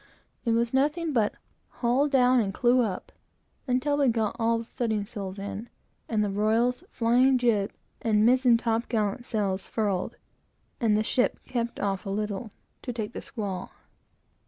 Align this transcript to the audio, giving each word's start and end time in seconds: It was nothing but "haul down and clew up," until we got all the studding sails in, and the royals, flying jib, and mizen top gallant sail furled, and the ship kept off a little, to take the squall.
It 0.45 0.53
was 0.53 0.73
nothing 0.73 1.13
but 1.13 1.35
"haul 1.69 2.07
down 2.07 2.39
and 2.39 2.51
clew 2.51 2.81
up," 2.81 3.11
until 3.67 3.97
we 3.97 4.07
got 4.07 4.35
all 4.39 4.57
the 4.57 4.63
studding 4.63 5.05
sails 5.05 5.37
in, 5.37 5.69
and 6.09 6.23
the 6.23 6.31
royals, 6.31 6.83
flying 6.89 7.37
jib, 7.37 7.71
and 8.01 8.25
mizen 8.25 8.57
top 8.57 8.89
gallant 8.89 9.25
sail 9.25 9.55
furled, 9.59 10.15
and 10.79 10.97
the 10.97 11.03
ship 11.03 11.37
kept 11.45 11.79
off 11.79 12.07
a 12.07 12.09
little, 12.09 12.49
to 12.81 12.91
take 12.91 13.13
the 13.13 13.21
squall. 13.21 13.69